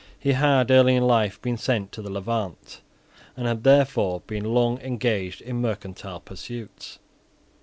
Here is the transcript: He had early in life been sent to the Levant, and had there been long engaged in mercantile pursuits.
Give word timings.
He 0.17 0.31
had 0.31 0.71
early 0.71 0.95
in 0.95 1.05
life 1.05 1.39
been 1.43 1.57
sent 1.57 1.91
to 1.91 2.01
the 2.01 2.09
Levant, 2.11 2.81
and 3.37 3.45
had 3.45 3.63
there 3.63 3.85
been 4.25 4.45
long 4.51 4.79
engaged 4.79 5.41
in 5.41 5.61
mercantile 5.61 6.19
pursuits. 6.21 6.97